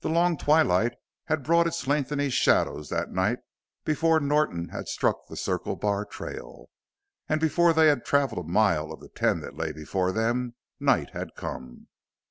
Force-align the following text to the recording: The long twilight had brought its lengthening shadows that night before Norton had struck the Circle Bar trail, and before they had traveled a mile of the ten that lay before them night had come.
The 0.00 0.08
long 0.08 0.38
twilight 0.38 0.94
had 1.26 1.42
brought 1.42 1.66
its 1.66 1.86
lengthening 1.86 2.30
shadows 2.30 2.88
that 2.88 3.10
night 3.12 3.40
before 3.84 4.18
Norton 4.18 4.70
had 4.70 4.88
struck 4.88 5.26
the 5.28 5.36
Circle 5.36 5.76
Bar 5.76 6.06
trail, 6.06 6.70
and 7.28 7.38
before 7.38 7.74
they 7.74 7.88
had 7.88 8.02
traveled 8.02 8.46
a 8.46 8.48
mile 8.48 8.90
of 8.90 9.00
the 9.00 9.10
ten 9.10 9.40
that 9.40 9.58
lay 9.58 9.72
before 9.72 10.10
them 10.10 10.54
night 10.80 11.10
had 11.10 11.34
come. 11.36 11.88